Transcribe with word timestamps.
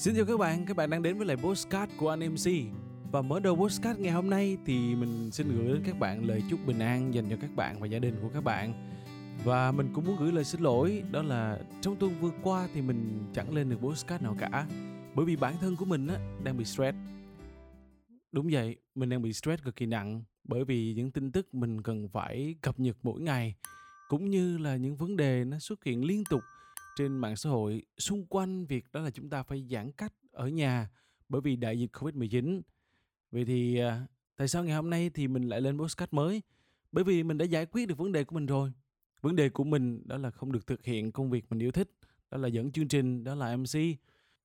Xin 0.00 0.16
chào 0.16 0.24
các 0.24 0.38
bạn, 0.38 0.66
các 0.66 0.76
bạn 0.76 0.90
đang 0.90 1.02
đến 1.02 1.18
với 1.18 1.26
lại 1.26 1.36
Postcard 1.36 1.92
của 1.96 2.08
anh 2.08 2.20
MC 2.20 2.50
Và 3.12 3.22
mở 3.22 3.40
đầu 3.40 3.56
Postcard 3.56 4.00
ngày 4.00 4.12
hôm 4.12 4.30
nay 4.30 4.58
thì 4.66 4.94
mình 4.94 5.30
xin 5.30 5.48
gửi 5.56 5.68
đến 5.72 5.82
các 5.86 5.98
bạn 5.98 6.24
lời 6.24 6.42
chúc 6.50 6.60
bình 6.66 6.78
an 6.78 7.14
dành 7.14 7.24
cho 7.30 7.36
các 7.40 7.50
bạn 7.56 7.80
và 7.80 7.86
gia 7.86 7.98
đình 7.98 8.14
của 8.22 8.28
các 8.34 8.44
bạn. 8.44 8.72
Và 9.44 9.72
mình 9.72 9.90
cũng 9.94 10.04
muốn 10.04 10.16
gửi 10.20 10.32
lời 10.32 10.44
xin 10.44 10.60
lỗi 10.60 11.02
đó 11.10 11.22
là 11.22 11.58
trong 11.80 11.96
tuần 11.96 12.12
vừa 12.20 12.30
qua 12.42 12.68
thì 12.74 12.82
mình 12.82 13.24
chẳng 13.34 13.54
lên 13.54 13.70
được 13.70 13.76
Postcard 13.80 14.24
nào 14.24 14.36
cả. 14.40 14.66
Bởi 15.14 15.26
vì 15.26 15.36
bản 15.36 15.54
thân 15.60 15.76
của 15.76 15.84
mình 15.84 16.06
á, 16.06 16.16
đang 16.44 16.56
bị 16.56 16.64
stress. 16.64 16.96
Đúng 18.32 18.48
vậy, 18.52 18.76
mình 18.94 19.08
đang 19.08 19.22
bị 19.22 19.32
stress 19.32 19.62
cực 19.62 19.76
kỳ 19.76 19.86
nặng 19.86 20.24
Bởi 20.44 20.64
vì 20.64 20.94
những 20.94 21.10
tin 21.10 21.32
tức 21.32 21.54
mình 21.54 21.82
cần 21.82 22.08
phải 22.08 22.54
cập 22.60 22.80
nhật 22.80 22.96
mỗi 23.02 23.20
ngày 23.20 23.54
Cũng 24.08 24.30
như 24.30 24.58
là 24.58 24.76
những 24.76 24.96
vấn 24.96 25.16
đề 25.16 25.44
nó 25.44 25.58
xuất 25.58 25.84
hiện 25.84 26.04
liên 26.04 26.24
tục 26.30 26.40
trên 27.00 27.18
mạng 27.18 27.36
xã 27.36 27.50
hội 27.50 27.82
xung 27.98 28.26
quanh 28.26 28.66
việc 28.66 28.84
đó 28.92 29.00
là 29.00 29.10
chúng 29.10 29.30
ta 29.30 29.42
phải 29.42 29.66
giãn 29.70 29.92
cách 29.92 30.12
ở 30.32 30.48
nhà 30.48 30.90
bởi 31.28 31.40
vì 31.40 31.56
đại 31.56 31.78
dịch 31.78 31.90
Covid-19. 31.92 32.60
Vậy 33.30 33.44
thì 33.44 33.78
à, 33.78 34.06
tại 34.36 34.48
sao 34.48 34.64
ngày 34.64 34.74
hôm 34.74 34.90
nay 34.90 35.10
thì 35.14 35.28
mình 35.28 35.48
lại 35.48 35.60
lên 35.60 35.78
podcast 35.78 36.12
mới? 36.12 36.42
Bởi 36.92 37.04
vì 37.04 37.22
mình 37.22 37.38
đã 37.38 37.44
giải 37.44 37.66
quyết 37.66 37.88
được 37.88 37.98
vấn 37.98 38.12
đề 38.12 38.24
của 38.24 38.34
mình 38.34 38.46
rồi. 38.46 38.72
Vấn 39.20 39.36
đề 39.36 39.48
của 39.48 39.64
mình 39.64 40.02
đó 40.04 40.18
là 40.18 40.30
không 40.30 40.52
được 40.52 40.66
thực 40.66 40.84
hiện 40.84 41.12
công 41.12 41.30
việc 41.30 41.44
mình 41.50 41.58
yêu 41.58 41.70
thích, 41.70 41.90
đó 42.30 42.38
là 42.38 42.48
dẫn 42.48 42.72
chương 42.72 42.88
trình, 42.88 43.24
đó 43.24 43.34
là 43.34 43.56
MC, 43.56 43.80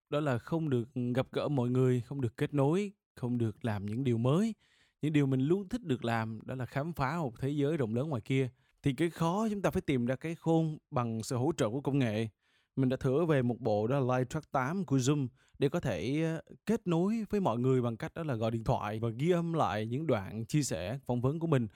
đó 0.10 0.20
là 0.20 0.38
không 0.38 0.70
được 0.70 0.90
gặp 1.16 1.28
gỡ 1.32 1.48
mọi 1.48 1.70
người, 1.70 2.02
không 2.02 2.22
được 2.22 2.38
kết 2.38 2.54
nối, 2.54 2.92
không 3.16 3.38
được 3.38 3.66
làm 3.66 3.86
những 3.86 4.04
điều 4.04 4.18
mới. 4.18 4.56
Những 5.02 5.14
điều 5.14 5.26
mình 5.26 5.42
luôn 5.42 5.70
thích 5.70 5.84
được 5.84 6.06
làm 6.06 6.40
đó 6.46 6.56
là 6.56 6.66
khám 6.66 6.94
phá 6.94 7.18
một 7.18 7.40
thế 7.40 7.50
giới 7.50 7.78
rộng 7.78 7.96
lớn 7.96 8.10
ngoài 8.10 8.22
kia. 8.22 8.50
Thì 8.84 8.94
cái 8.94 9.10
khó 9.10 9.48
chúng 9.50 9.62
ta 9.62 9.70
phải 9.70 9.82
tìm 9.82 10.06
ra 10.06 10.16
cái 10.16 10.36
khôn 10.36 10.78
bằng 10.92 11.24
sự 11.24 11.36
hỗ 11.36 11.52
trợ 11.58 11.70
của 11.70 11.82
công 11.82 12.00
nghệ 12.00 12.28
mình 12.76 12.90
đã 12.90 12.98
thử 12.98 13.26
về 13.26 13.42
một 13.42 13.60
bộ 13.60 13.88
đó 13.88 14.00
là 14.00 14.18
Live 14.18 14.26
Track 14.30 14.52
8 14.52 14.86
của 14.86 14.98
Zoom 14.98 15.28
để 15.60 15.70
có 15.70 15.80
thể 15.80 16.24
ờ, 16.24 16.42
kết 16.66 16.88
nối 16.88 17.26
với 17.30 17.42
mọi 17.42 17.60
người 17.60 17.82
bằng 17.82 17.98
cách 17.98 18.14
đó 18.16 18.24
là 18.24 18.36
gọi 18.36 18.52
điện 18.52 18.64
thoại 18.64 19.00
và 19.00 19.10
ghi 19.10 19.30
âm 19.32 19.54
lại 19.54 19.86
những 19.86 20.08
đoạn 20.08 20.46
chia 20.46 20.64
sẻ, 20.64 21.00
phỏng 21.06 21.22
vấn 21.22 21.40
của 21.40 21.48
mình. 21.48 21.68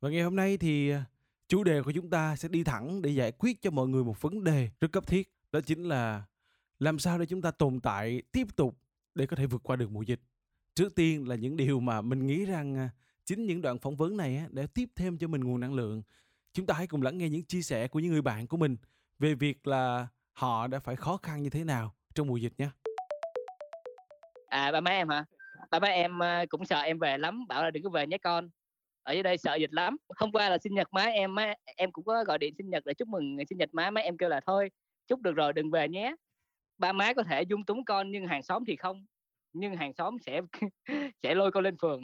Và 0.00 0.10
ngày 0.10 0.22
hôm 0.22 0.36
nay 0.36 0.56
thì 0.58 0.90
ờ, 0.90 1.00
chủ 1.48 1.64
đề 1.64 1.82
của 1.82 1.92
chúng 1.92 2.10
ta 2.10 2.36
sẽ 2.36 2.48
đi 2.48 2.64
thẳng 2.64 3.02
để 3.02 3.10
giải 3.10 3.32
quyết 3.32 3.62
cho 3.62 3.70
mọi 3.70 3.88
người 3.88 4.04
một 4.04 4.22
vấn 4.22 4.44
đề 4.44 4.70
rất 4.80 4.92
cấp 4.92 5.06
thiết. 5.06 5.32
Đó 5.52 5.60
chính 5.60 5.88
là 5.88 6.22
làm 6.78 6.98
sao 6.98 7.18
để 7.18 7.26
chúng 7.26 7.42
ta 7.42 7.50
tồn 7.50 7.80
tại 7.80 8.22
tiếp 8.32 8.56
tục 8.56 8.78
để 9.14 9.26
có 9.26 9.36
thể 9.36 9.46
vượt 9.46 9.62
qua 9.62 9.76
được 9.76 9.90
mùa 9.90 10.02
dịch. 10.02 10.20
Trước 10.74 10.94
tiên 10.94 11.28
là 11.28 11.34
những 11.34 11.56
điều 11.56 11.80
mà 11.80 12.00
mình 12.00 12.26
nghĩ 12.26 12.44
rằng 12.44 12.74
ờ, 12.74 12.88
chính 13.24 13.46
những 13.46 13.62
đoạn 13.62 13.78
phỏng 13.78 13.96
vấn 13.96 14.16
này 14.16 14.42
để 14.50 14.66
tiếp 14.66 14.88
thêm 14.96 15.18
cho 15.18 15.28
mình 15.28 15.44
nguồn 15.44 15.60
năng 15.60 15.74
lượng. 15.74 16.02
Chúng 16.52 16.66
ta 16.66 16.74
hãy 16.74 16.86
cùng 16.86 17.02
lắng 17.02 17.18
nghe 17.18 17.28
những 17.28 17.44
chia 17.44 17.62
sẻ 17.62 17.88
của 17.88 17.98
những 17.98 18.12
người 18.12 18.22
bạn 18.22 18.46
của 18.46 18.56
mình 18.56 18.76
về 19.18 19.34
việc 19.34 19.66
là 19.66 20.08
họ 20.38 20.66
đã 20.66 20.78
phải 20.78 20.96
khó 20.96 21.16
khăn 21.16 21.42
như 21.42 21.50
thế 21.50 21.64
nào 21.64 21.94
trong 22.14 22.26
mùa 22.26 22.36
dịch 22.36 22.52
nhé. 22.58 22.68
À 24.48 24.72
ba 24.72 24.80
má 24.80 24.90
em 24.90 25.08
hả? 25.08 25.24
Ba 25.70 25.78
má 25.78 25.88
em 25.88 26.18
ờ, 26.18 26.46
cũng 26.48 26.64
sợ 26.64 26.80
em 26.80 26.98
về 26.98 27.18
lắm, 27.18 27.46
bảo 27.48 27.62
là 27.62 27.70
đừng 27.70 27.82
có 27.82 27.90
về 27.90 28.06
nhé 28.06 28.18
con. 28.18 28.48
Ở 29.02 29.12
dưới 29.12 29.22
đây 29.22 29.38
sợ 29.38 29.54
dịch 29.54 29.72
lắm. 29.72 29.96
Hôm 30.16 30.32
qua 30.32 30.48
là 30.48 30.58
sinh 30.58 30.74
nhật 30.74 30.88
má 30.92 31.02
em, 31.02 31.34
má 31.34 31.54
em 31.76 31.92
cũng 31.92 32.04
có 32.04 32.24
gọi 32.24 32.38
điện 32.38 32.54
sinh 32.58 32.70
nhật 32.70 32.84
để 32.86 32.94
chúc 32.94 33.08
mừng 33.08 33.36
sinh 33.48 33.58
nhật 33.58 33.68
má, 33.72 33.90
má 33.90 34.00
em 34.00 34.16
kêu 34.16 34.28
là 34.28 34.40
thôi, 34.46 34.70
chúc 35.06 35.20
được 35.20 35.32
rồi 35.32 35.52
đừng 35.52 35.70
về 35.70 35.88
nhé. 35.88 36.14
Ba 36.78 36.92
má 36.92 37.12
có 37.14 37.22
thể 37.22 37.42
dung 37.42 37.64
túng 37.64 37.84
con 37.84 38.10
nhưng 38.12 38.26
hàng 38.26 38.42
xóm 38.42 38.64
thì 38.66 38.76
không. 38.76 39.06
Nhưng 39.52 39.76
hàng 39.76 39.92
xóm 39.92 40.16
sẽ 40.26 40.40
sẽ 41.22 41.34
lôi 41.34 41.50
con 41.52 41.64
lên 41.64 41.76
phường. 41.82 42.00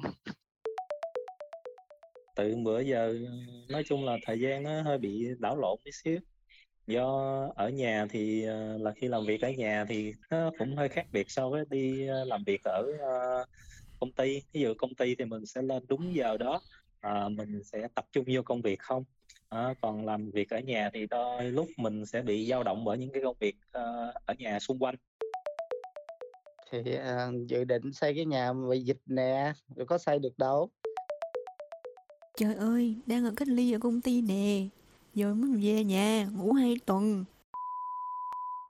Từ 2.36 2.54
bữa 2.64 2.80
giờ 2.80 3.14
nói 3.68 3.82
chung 3.86 4.04
là 4.04 4.16
thời 4.26 4.40
gian 4.40 4.62
nó 4.62 4.82
hơi 4.82 4.98
bị 4.98 5.26
đảo 5.38 5.56
lộn 5.56 5.78
tí 5.84 5.90
xíu 5.92 6.18
do 6.86 7.06
ở 7.56 7.68
nhà 7.68 8.06
thì 8.10 8.44
ờ, 8.44 8.78
là 8.78 8.92
khi 8.96 9.08
làm 9.08 9.26
việc 9.26 9.42
ở 9.42 9.50
nhà 9.50 9.84
thì 9.88 10.14
nó 10.30 10.50
cũng 10.58 10.76
hơi 10.76 10.88
khác 10.88 11.06
biệt 11.12 11.30
so 11.30 11.48
với 11.48 11.64
đi 11.70 12.06
ờ, 12.06 12.24
làm 12.24 12.44
việc 12.44 12.60
ở 12.64 12.92
ờ, 13.00 13.44
công 14.00 14.12
ty. 14.12 14.42
Ví 14.52 14.60
dụ 14.60 14.74
công 14.78 14.94
ty 14.94 15.14
thì 15.14 15.24
mình 15.24 15.46
sẽ 15.46 15.62
lên 15.62 15.84
đúng 15.88 16.14
giờ 16.14 16.36
đó 16.36 16.60
à, 17.00 17.28
mình 17.28 17.64
sẽ 17.64 17.88
tập 17.94 18.04
trung 18.12 18.24
vô 18.28 18.42
công 18.42 18.62
việc 18.62 18.80
không? 18.80 19.04
À, 19.48 19.74
còn 19.80 20.06
làm 20.06 20.30
việc 20.30 20.50
ở 20.50 20.58
nhà 20.58 20.90
thì 20.92 21.06
đôi 21.06 21.44
lúc 21.44 21.68
mình 21.76 22.06
sẽ 22.06 22.22
bị 22.22 22.46
dao 22.46 22.62
động 22.62 22.84
bởi 22.84 22.98
những 22.98 23.10
cái 23.12 23.22
công 23.22 23.36
việc 23.40 23.56
uh, 23.68 24.14
ở 24.26 24.34
nhà 24.38 24.60
xung 24.60 24.78
quanh. 24.78 24.94
Thì 26.70 26.78
uh, 26.80 27.46
dự 27.46 27.64
định 27.64 27.92
xây 27.92 28.14
cái 28.14 28.24
nhà 28.24 28.52
bị 28.70 28.80
dịch 28.80 28.98
nè 29.06 29.52
rồi 29.76 29.86
có 29.86 29.98
xây 29.98 30.18
được 30.18 30.38
đâu. 30.38 30.70
Trời 32.36 32.54
ơi 32.54 32.96
đang 33.06 33.24
ở 33.24 33.32
cách 33.36 33.48
ly 33.48 33.72
ở 33.72 33.78
công 33.78 34.00
ty 34.00 34.22
nè 34.22 34.66
Giờ 35.14 35.34
mới 35.34 35.50
về 35.62 35.84
nhà, 35.84 36.28
ngủ 36.32 36.52
hai 36.52 36.76
tuần. 36.86 37.24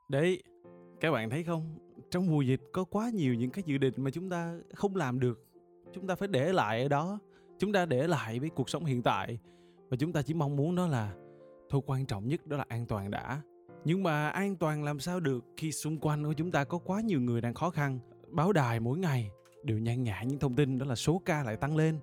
Đấy, 0.09 0.43
các 1.01 1.13
bạn 1.13 1.31
thấy 1.31 1.45
không? 1.45 1.79
Trong 2.11 2.27
mùa 2.27 2.43
dịch 2.43 2.61
có 2.73 2.85
quá 2.85 3.11
nhiều 3.11 3.35
những 3.35 3.51
cái 3.51 3.65
dự 3.67 3.79
định 3.79 3.95
mà 3.97 4.11
chúng 4.11 4.31
ta 4.31 4.59
không 4.75 4.97
làm 4.97 5.21
được. 5.21 5.47
Chúng 5.93 6.07
ta 6.07 6.15
phải 6.15 6.29
để 6.29 6.53
lại 6.53 6.83
ở 6.83 6.89
đó. 6.89 7.19
Chúng 7.59 7.73
ta 7.73 7.87
để 7.87 8.07
lại 8.07 8.41
với 8.41 8.51
cuộc 8.51 8.71
sống 8.71 8.85
hiện 8.85 9.03
tại. 9.03 9.39
Và 9.91 9.97
chúng 9.97 10.13
ta 10.13 10.23
chỉ 10.23 10.35
mong 10.35 10.57
muốn 10.57 10.75
đó 10.75 10.87
là 10.87 11.15
thôi 11.71 11.81
quan 11.87 12.07
trọng 12.07 12.29
nhất 12.29 12.47
đó 12.47 12.57
là 12.57 12.65
an 12.69 12.87
toàn 12.87 13.11
đã. 13.11 13.41
Nhưng 13.85 14.03
mà 14.03 14.29
an 14.29 14.57
toàn 14.57 14.85
làm 14.85 15.01
sao 15.01 15.21
được 15.21 15.45
khi 15.57 15.73
xung 15.73 15.99
quanh 15.99 16.25
của 16.25 16.33
chúng 16.33 16.51
ta 16.51 16.65
có 16.65 16.79
quá 16.79 17.01
nhiều 17.01 17.21
người 17.21 17.41
đang 17.41 17.55
khó 17.55 17.71
khăn. 17.71 17.99
Báo 18.31 18.53
đài 18.53 18.81
mỗi 18.81 18.99
ngày 18.99 19.31
đều 19.63 19.79
nhan 19.79 20.03
nhã 20.03 20.23
những 20.23 20.39
thông 20.39 20.55
tin 20.55 20.79
đó 20.79 20.87
là 20.87 20.95
số 20.95 21.23
ca 21.25 21.43
lại 21.43 21.57
tăng 21.57 21.77
lên. 21.77 21.99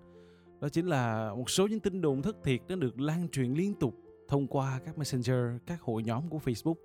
Đó 0.61 0.69
chính 0.69 0.87
là 0.87 1.33
một 1.37 1.49
số 1.49 1.67
những 1.67 1.79
tin 1.79 2.01
đồn 2.01 2.21
thất 2.21 2.37
thiệt 2.43 2.59
nó 2.67 2.75
được 2.75 2.99
lan 2.99 3.29
truyền 3.29 3.53
liên 3.53 3.73
tục 3.73 3.95
thông 4.31 4.47
qua 4.47 4.79
các 4.85 4.97
messenger, 4.97 5.61
các 5.65 5.81
hội 5.81 6.03
nhóm 6.03 6.29
của 6.29 6.37
Facebook. 6.37 6.75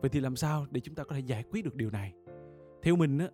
Vậy 0.00 0.10
thì 0.10 0.20
làm 0.20 0.36
sao 0.36 0.66
để 0.70 0.80
chúng 0.80 0.94
ta 0.94 1.04
có 1.04 1.14
thể 1.14 1.20
giải 1.20 1.44
quyết 1.50 1.64
được 1.64 1.74
điều 1.74 1.90
này? 1.90 2.12
Theo 2.82 2.96
mình 2.96 3.18
á, 3.18 3.28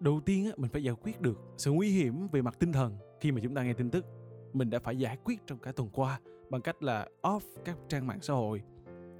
đầu 0.00 0.20
tiên 0.20 0.46
á, 0.46 0.52
mình 0.56 0.70
phải 0.70 0.82
giải 0.82 0.94
quyết 1.02 1.20
được 1.20 1.38
sự 1.56 1.72
nguy 1.72 1.90
hiểm 1.90 2.28
về 2.28 2.42
mặt 2.42 2.56
tinh 2.58 2.72
thần 2.72 2.96
khi 3.20 3.32
mà 3.32 3.40
chúng 3.42 3.54
ta 3.54 3.62
nghe 3.62 3.72
tin 3.72 3.90
tức. 3.90 4.04
Mình 4.52 4.70
đã 4.70 4.78
phải 4.78 4.98
giải 4.98 5.16
quyết 5.24 5.46
trong 5.46 5.58
cả 5.58 5.72
tuần 5.72 5.88
qua 5.92 6.20
bằng 6.50 6.60
cách 6.60 6.82
là 6.82 7.08
off 7.22 7.40
các 7.64 7.78
trang 7.88 8.06
mạng 8.06 8.18
xã 8.22 8.34
hội. 8.34 8.62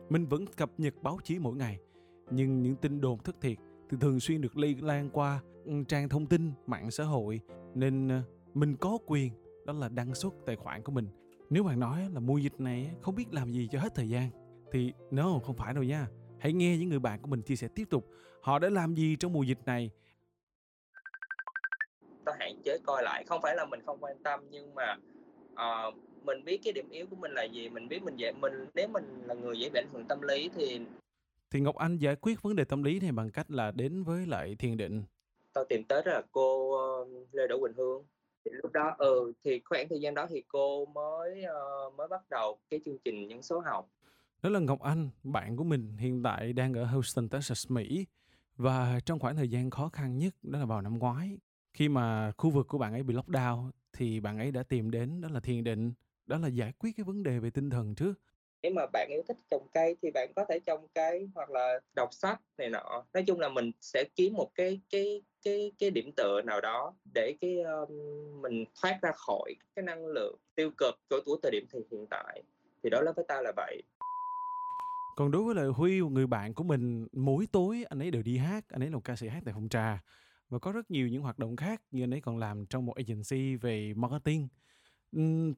Mình 0.08 0.26
vẫn 0.26 0.44
cập 0.56 0.70
nhật 0.78 0.94
báo 1.02 1.18
chí 1.24 1.38
mỗi 1.38 1.56
ngày, 1.56 1.78
nhưng 2.30 2.62
những 2.62 2.76
tin 2.76 3.00
đồn 3.00 3.18
thất 3.18 3.40
thiệt 3.40 3.58
thì 3.90 3.96
thường 4.00 4.20
xuyên 4.20 4.40
được 4.40 4.56
lây 4.56 4.76
lan 4.80 5.10
qua 5.10 5.42
ừ, 5.64 5.72
trang 5.88 6.08
thông 6.08 6.26
tin 6.26 6.52
mạng 6.66 6.90
xã 6.90 7.04
hội 7.04 7.40
nên 7.74 8.08
ờ, 8.08 8.22
mình 8.54 8.76
có 8.76 8.98
quyền 9.06 9.32
đó 9.66 9.72
là 9.72 9.88
đăng 9.88 10.14
xuất 10.14 10.34
tài 10.46 10.56
khoản 10.56 10.82
của 10.82 10.92
mình 10.92 11.08
nếu 11.52 11.64
bạn 11.64 11.80
nói 11.80 12.08
là 12.14 12.20
mùa 12.20 12.38
dịch 12.38 12.60
này 12.60 12.90
không 13.00 13.14
biết 13.14 13.26
làm 13.32 13.52
gì 13.52 13.68
cho 13.72 13.78
hết 13.78 13.94
thời 13.94 14.08
gian 14.08 14.30
thì 14.72 14.92
no 15.10 15.38
không 15.38 15.56
phải 15.56 15.74
đâu 15.74 15.82
nha. 15.82 16.06
Hãy 16.38 16.52
nghe 16.52 16.76
những 16.76 16.88
người 16.88 16.98
bạn 16.98 17.22
của 17.22 17.28
mình 17.28 17.42
chia 17.42 17.56
sẻ 17.56 17.68
tiếp 17.74 17.84
tục 17.90 18.08
họ 18.42 18.58
đã 18.58 18.68
làm 18.70 18.94
gì 18.94 19.16
trong 19.16 19.32
mùa 19.32 19.42
dịch 19.42 19.58
này. 19.66 19.91
Tôi 22.24 22.34
hạn 22.38 22.60
chế 22.64 22.78
coi 22.84 23.02
lại, 23.02 23.24
không 23.24 23.42
phải 23.42 23.56
là 23.56 23.64
mình 23.64 23.80
không 23.86 23.98
quan 24.00 24.22
tâm 24.22 24.41
nhưng 24.50 24.74
mà 24.74 24.96
uh, 25.52 25.94
mình 26.24 26.44
biết 26.44 26.60
cái 26.64 26.72
điểm 26.72 26.88
yếu 26.91 27.06
của 27.06 27.16
mình 27.16 27.32
là 27.32 27.44
gì, 27.44 27.68
mình 27.68 27.88
biết 27.88 28.02
mình 28.02 28.16
dễ 28.16 28.32
mình 28.32 28.52
nếu 28.74 28.88
mình 28.88 29.22
là 29.26 29.34
người 29.34 29.58
dễ 29.58 29.70
bị 29.70 29.80
ảnh 29.80 29.88
hưởng 29.92 30.04
tâm 30.08 30.22
lý 30.22 30.50
thì 30.54 30.80
thì 31.50 31.60
Ngọc 31.60 31.76
Anh 31.76 31.98
giải 31.98 32.16
quyết 32.16 32.42
vấn 32.42 32.56
đề 32.56 32.64
tâm 32.64 32.82
lý 32.82 33.00
này 33.00 33.12
bằng 33.12 33.30
cách 33.30 33.50
là 33.50 33.70
đến 33.70 34.04
với 34.04 34.26
lại 34.26 34.56
thiền 34.58 34.76
định. 34.76 35.02
Tao 35.52 35.64
tìm 35.68 35.84
tới 35.84 36.02
là 36.04 36.22
cô 36.32 36.76
uh, 37.02 37.08
Lê 37.32 37.46
Đỗ 37.46 37.60
Quỳnh 37.60 37.74
Hương 37.76 38.04
thì 38.44 38.50
lúc 38.62 38.72
đó 38.72 38.94
ừ 38.98 39.32
thì 39.44 39.60
khoảng 39.64 39.88
thời 39.88 40.00
gian 40.00 40.14
đó 40.14 40.26
thì 40.30 40.42
cô 40.48 40.86
mới 40.86 41.44
uh, 41.86 41.94
mới 41.94 42.08
bắt 42.08 42.30
đầu 42.30 42.58
cái 42.70 42.80
chương 42.84 42.98
trình 43.04 43.28
nhân 43.28 43.42
số 43.42 43.60
học. 43.60 43.88
Đó 44.42 44.50
là 44.50 44.60
Ngọc 44.60 44.80
Anh 44.80 45.10
bạn 45.22 45.56
của 45.56 45.64
mình 45.64 45.97
hiện 45.97 46.22
tại 46.22 46.53
đang 46.53 46.75
ở 46.75 46.84
Houston 46.84 47.28
Texas 47.28 47.70
Mỹ. 47.70 48.06
Và 48.56 49.00
trong 49.06 49.19
khoảng 49.19 49.36
thời 49.36 49.48
gian 49.48 49.70
khó 49.70 49.88
khăn 49.88 50.19
nhất 50.19 50.34
đó 50.42 50.58
là 50.58 50.64
vào 50.64 50.82
năm 50.82 50.98
ngoái 50.98 51.38
khi 51.75 51.88
mà 51.88 52.32
khu 52.38 52.50
vực 52.50 52.69
của 52.69 52.78
bạn 52.78 52.92
ấy 52.92 53.03
bị 53.03 53.14
lockdown 53.14 53.70
thì 53.92 54.20
bạn 54.20 54.38
ấy 54.38 54.50
đã 54.50 54.62
tìm 54.62 54.91
đến 54.91 55.20
đó 55.20 55.28
là 55.32 55.41
thiền 55.41 55.64
định 55.64 55.92
đó 56.26 56.38
là 56.38 56.48
giải 56.48 56.72
quyết 56.78 56.97
cái 56.97 57.04
vấn 57.04 57.22
đề 57.22 57.38
về 57.38 57.50
tinh 57.50 57.70
thần 57.70 57.94
trước 57.94 58.20
nếu 58.62 58.72
mà 58.72 58.86
bạn 58.92 59.08
yêu 59.10 59.22
thích 59.28 59.36
trồng 59.50 59.66
cây 59.72 59.96
thì 60.02 60.10
bạn 60.10 60.32
có 60.36 60.44
thể 60.48 60.59
trồng 60.66 60.86
cây 60.94 61.28
hoặc 61.34 61.50
là 61.50 61.80
đọc 61.97 62.09
sách 62.12 62.41
này 62.59 62.70
nọ. 62.70 63.04
Nói 63.14 63.24
chung 63.26 63.41
là 63.41 63.48
mình 63.48 63.70
sẽ 63.80 64.04
kiếm 64.16 64.34
một 64.34 64.50
cái 64.54 64.80
cái 64.91 65.22
cái 65.44 65.72
cái 65.78 65.91
điểm 65.91 66.10
tựa 66.16 66.42
nào 66.42 66.60
đó 66.60 66.94
để 67.14 67.34
cái 67.41 67.60
um, 67.60 67.88
mình 68.42 68.64
thoát 68.82 68.98
ra 69.03 69.12
khỏi 69.12 69.54
cái 69.76 69.82
năng 69.82 70.06
lượng 70.06 70.36
tiêu 70.54 70.70
cực 70.78 70.94
của 71.10 71.20
tuổi 71.26 71.38
thời 71.42 71.53
điểm 71.53 71.66
thì 71.72 71.78
hiện 71.91 72.06
tại. 72.10 72.42
Thì 72.82 72.91
đó 72.91 73.00
là 73.00 73.12
với 73.16 73.24
ta 73.28 73.41
là 73.42 73.53
vậy. 73.56 73.82
Còn 75.16 75.30
đối 75.30 75.42
với 75.42 75.54
lại 75.54 75.66
Huy 75.66 76.00
người 76.00 76.26
bạn 76.26 76.54
của 76.54 76.65
mình 76.65 77.06
mỗi 77.12 77.47
tối 77.53 77.84
anh 77.88 78.03
ấy 78.03 78.10
đều 78.10 78.22
đi 78.22 78.36
hát 78.36 78.65
anh 78.68 78.82
ấy 78.82 78.91
là 78.91 78.94
một 78.94 79.04
ca 79.04 79.16
sĩ 79.16 79.28
hát 79.28 79.42
tại 79.44 79.54
phòng 79.54 79.68
trà. 79.68 80.04
Và 80.48 80.58
có 80.58 80.72
rất 80.72 80.91
nhiều 80.91 81.08
những 81.08 81.22
hoạt 81.22 81.38
động 81.38 81.56
khác 81.56 81.82
như 81.91 82.03
anh 82.03 82.15
ấy 82.15 82.20
còn 82.20 82.38
làm 82.38 82.66
trong 82.66 82.86
một 82.86 82.97
agency 82.97 83.56
về 83.56 83.92
marketing. 83.97 84.48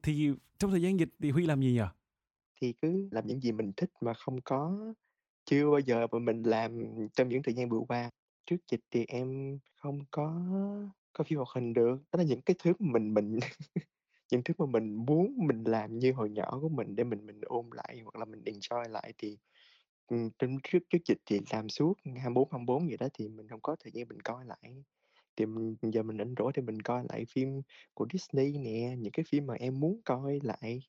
Thì 0.03 0.31
trong 0.57 0.71
thời 0.71 0.81
gian 0.81 0.99
dịch 0.99 1.09
thì 1.21 1.31
Huy 1.31 1.45
làm 1.45 1.61
gì 1.61 1.71
nhỉ? 1.71 1.81
Thì 2.61 2.73
cứ 2.81 3.07
làm 3.11 3.27
những 3.27 3.41
gì 3.41 3.51
mình 3.51 3.71
thích 3.77 3.89
mà 4.01 4.13
không 4.13 4.41
có 4.45 4.77
chưa 5.45 5.71
bao 5.71 5.79
giờ 5.79 6.07
mà 6.11 6.19
mình 6.19 6.43
làm 6.43 6.79
trong 7.15 7.29
những 7.29 7.43
thời 7.43 7.53
gian 7.55 7.69
vừa 7.69 7.79
qua. 7.87 8.09
Trước 8.45 8.57
dịch 8.71 8.81
thì 8.91 9.05
em 9.07 9.59
không 9.81 9.99
có 10.11 10.41
có 11.13 11.23
phim 11.23 11.37
hoạt 11.37 11.49
hình 11.55 11.73
được, 11.73 11.97
đó 12.13 12.17
là 12.17 12.23
những 12.23 12.41
cái 12.41 12.55
thứ 12.63 12.73
mà 12.79 12.93
mình 12.93 13.13
mình 13.13 13.39
những 14.31 14.43
thứ 14.45 14.53
mà 14.57 14.65
mình 14.65 14.93
muốn 14.95 15.35
mình 15.47 15.63
làm 15.63 15.99
như 15.99 16.13
hồi 16.13 16.29
nhỏ 16.29 16.59
của 16.61 16.69
mình 16.69 16.95
để 16.95 17.03
mình 17.03 17.25
mình 17.25 17.41
ôn 17.41 17.65
lại 17.73 17.99
hoặc 18.03 18.15
là 18.19 18.25
mình 18.25 18.41
enjoy 18.45 18.89
lại 18.89 19.13
thì 19.17 19.37
ừm, 20.07 20.29
trong 20.39 20.57
trước 20.63 20.79
trước 20.89 20.99
dịch 21.05 21.17
thì 21.25 21.39
làm 21.51 21.69
suốt 21.69 21.93
24/24 22.05 22.87
vậy 22.87 22.97
đó, 22.97 23.07
thì 23.13 23.29
mình 23.29 23.47
hông 23.49 23.61
có 23.61 23.75
thời 23.83 23.91
gian 23.95 24.07
mình 24.09 24.21
coi 24.21 24.45
lại. 24.45 24.83
Thì 25.37 25.45
mình 25.45 25.75
giờ 25.93 26.03
mình 26.03 26.17
rảnh 26.17 26.35
rỗi 26.39 26.51
thì 26.55 26.61
mình 26.61 26.81
coi 26.81 27.03
lại 27.09 27.25
phim 27.35 27.61
của 27.93 28.07
Disney 28.13 28.53
nè, 28.57 28.95
những 28.99 29.11
cái 29.13 29.25
phim 29.29 29.47
mà 29.47 29.53
em 29.55 29.79
muốn 29.79 30.01
coi 30.05 30.39
lại, 30.43 30.79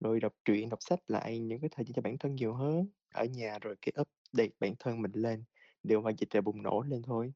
rồi 0.00 0.20
đọc 0.20 0.32
truyện, 0.44 0.68
đọc 0.68 0.78
sách 0.82 1.00
lại, 1.06 1.38
những 1.38 1.60
cái 1.60 1.70
thời 1.72 1.84
gian 1.84 1.92
cho 1.94 2.02
bản 2.02 2.18
thân 2.18 2.34
nhiều 2.34 2.54
hơn. 2.54 2.86
Ở 3.12 3.24
nhà 3.24 3.58
rồi 3.58 3.76
cái 3.82 3.92
update 4.00 4.54
bản 4.60 4.74
thân 4.78 5.02
mình 5.02 5.12
lên, 5.14 5.44
điều 5.82 6.00
mà 6.00 6.10
dịch 6.18 6.30
rồi 6.30 6.42
bùng 6.42 6.62
nổ 6.62 6.82
lên 6.82 7.02
thôi. 7.02 7.32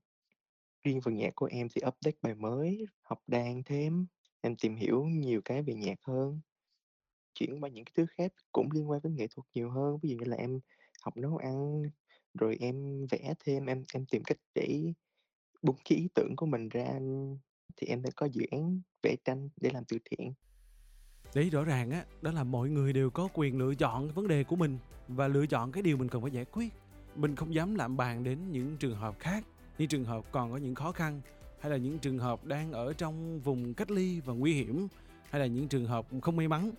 Riêng 0.82 1.00
phần 1.00 1.14
nhạc 1.14 1.34
của 1.34 1.46
em 1.46 1.69
thì 1.69 1.81
update 1.87 2.16
bài 2.22 2.34
mới, 2.34 2.87
học 3.02 3.22
đàn 3.26 3.62
thêm, 3.62 4.06
em 4.40 4.56
tìm 4.56 4.76
hiểu 4.76 5.05
nhiều 5.05 5.40
cái 5.44 5.62
về 5.62 5.75
nhạc 5.75 5.99
hơn. 6.02 6.40
Chuyển 7.34 7.60
qua 7.60 7.70
những 7.70 7.84
cái 7.84 7.93
thứ 7.96 8.06
khác 8.06 8.32
cũng 8.52 8.69
liên 8.72 8.90
quan 8.90 9.00
đến 9.02 9.16
nghệ 9.16 9.26
thuật 9.26 9.46
nhiều 9.55 9.70
hơn, 9.70 9.99
ví 10.02 10.10
dụ 10.10 10.16
như 10.16 10.25
là 10.25 10.37
em 10.37 10.60
học 11.02 11.16
nấu 11.16 11.37
ăn, 11.37 11.82
rồi 12.34 12.56
em 12.60 13.06
vẽ 13.06 13.34
thêm, 13.44 13.66
em 13.66 13.84
em 13.94 14.06
tìm 14.06 14.22
cách 14.25 14.38
để 14.55 14.93
bung 15.62 15.76
cái 15.84 15.99
ý 15.99 16.08
tưởng 16.14 16.37
của 16.37 16.46
mình 16.46 16.69
ra, 16.69 16.99
thì 17.76 17.87
em 17.87 18.02
đã 18.02 18.10
có 18.16 18.26
dự 18.26 18.43
án 18.50 18.81
vẽ 19.02 19.16
tranh 19.25 19.49
để 19.56 19.70
làm 19.70 19.84
từ 19.88 19.99
thiện. 20.05 20.32
Đấy, 21.34 21.50
rõ 21.50 21.64
ràng 21.64 21.90
á, 21.90 22.04
đó 22.22 22.30
là 22.30 22.44
mọi 22.44 22.69
người 22.69 22.92
đều 22.92 23.10
có 23.10 23.28
quyền 23.34 23.58
lựa 23.58 23.75
chọn 23.75 24.08
vấn 24.08 24.28
đề 24.28 24.44
của 24.44 24.56
mình 24.56 24.78
và 25.08 25.28
lựa 25.28 25.46
chọn 25.46 25.72
cái 25.72 25.82
điều 25.82 25.96
mình 25.96 26.08
cần 26.08 26.22
phải 26.22 26.30
giải 26.30 26.44
quyết. 26.44 26.72
Mình 27.16 27.36
không 27.36 27.54
dám 27.54 27.75
lạm 27.75 27.96
bàn 27.96 28.25
đến 28.25 28.38
những 28.52 28.76
trường 28.76 28.96
hợp 28.96 29.14
khác, 29.19 29.44
những 29.78 29.88
trường 29.88 30.04
hợp 30.04 30.25
còn 30.32 30.52
có 30.52 30.56
những 30.56 30.75
khó 30.75 30.92
khăn 30.92 31.20
hay 31.60 31.70
là 31.70 31.76
những 31.76 31.98
trường 31.98 32.19
hợp 32.19 32.44
đang 32.44 32.72
ở 32.72 32.92
trong 32.92 33.40
vùng 33.40 33.75
cách 33.75 33.90
ly 33.90 34.20
và 34.20 34.34
nguy 34.34 34.54
hiểm 34.54 34.88
hay 35.30 35.40
là 35.40 35.46
những 35.46 35.69
trường 35.69 35.86
hợp 35.86 36.06
không 36.22 36.36
may 36.36 36.48
mắn. 36.48 36.70